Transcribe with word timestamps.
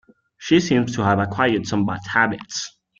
She 0.39 0.59
seems 0.59 0.95
to 0.95 1.03
have 1.03 1.19
acquired 1.19 1.67
some 1.67 1.85
bad 1.85 1.99
habits 2.09 2.75